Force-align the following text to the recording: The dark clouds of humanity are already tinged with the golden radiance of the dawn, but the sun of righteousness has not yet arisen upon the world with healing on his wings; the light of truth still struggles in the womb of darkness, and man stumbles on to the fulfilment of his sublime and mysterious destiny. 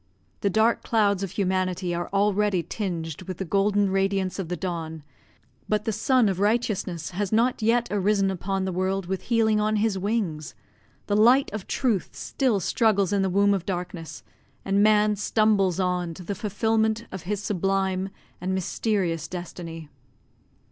The 0.39 0.49
dark 0.49 0.81
clouds 0.81 1.21
of 1.21 1.29
humanity 1.29 1.93
are 1.93 2.09
already 2.11 2.63
tinged 2.63 3.21
with 3.27 3.37
the 3.37 3.45
golden 3.45 3.91
radiance 3.91 4.39
of 4.39 4.47
the 4.49 4.57
dawn, 4.57 5.03
but 5.69 5.85
the 5.85 5.91
sun 5.91 6.27
of 6.27 6.39
righteousness 6.39 7.11
has 7.11 7.31
not 7.31 7.61
yet 7.61 7.87
arisen 7.91 8.31
upon 8.31 8.65
the 8.65 8.71
world 8.71 9.05
with 9.05 9.21
healing 9.21 9.59
on 9.59 9.75
his 9.75 9.99
wings; 9.99 10.55
the 11.05 11.15
light 11.15 11.51
of 11.53 11.67
truth 11.67 12.15
still 12.15 12.59
struggles 12.59 13.13
in 13.13 13.21
the 13.21 13.29
womb 13.29 13.53
of 13.53 13.63
darkness, 13.63 14.23
and 14.65 14.81
man 14.81 15.15
stumbles 15.17 15.79
on 15.79 16.15
to 16.15 16.23
the 16.23 16.33
fulfilment 16.33 17.05
of 17.11 17.21
his 17.29 17.43
sublime 17.43 18.09
and 18.41 18.55
mysterious 18.55 19.27
destiny. 19.27 19.87